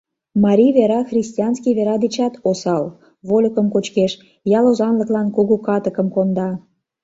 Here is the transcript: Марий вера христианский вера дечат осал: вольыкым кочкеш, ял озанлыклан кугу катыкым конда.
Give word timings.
Марий 0.45 0.71
вера 0.79 0.99
христианский 1.09 1.73
вера 1.77 1.95
дечат 2.03 2.33
осал: 2.49 2.83
вольыкым 3.27 3.67
кочкеш, 3.73 4.11
ял 4.57 4.65
озанлыклан 4.71 5.27
кугу 5.35 5.55
катыкым 5.67 6.07
конда. 6.15 6.49